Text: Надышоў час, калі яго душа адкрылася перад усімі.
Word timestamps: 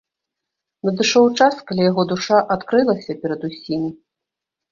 Надышоў 0.87 1.25
час, 1.39 1.57
калі 1.67 1.81
яго 1.91 2.05
душа 2.13 2.37
адкрылася 2.55 3.11
перад 3.27 3.41
усімі. 3.49 3.89